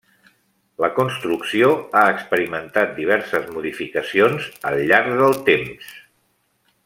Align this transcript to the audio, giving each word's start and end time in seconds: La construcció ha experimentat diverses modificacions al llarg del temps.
La 0.83 0.87
construcció 0.99 1.67
ha 1.99 2.05
experimentat 2.13 2.97
diverses 3.01 3.47
modificacions 3.57 4.49
al 4.71 4.83
llarg 4.93 5.15
del 5.21 5.39
temps. 5.53 5.93